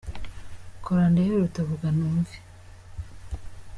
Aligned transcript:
Kora 0.83 1.03
ndebe 1.11 1.29
iruta 1.35 1.59
vuga 1.69 1.87
numve. 1.97 2.35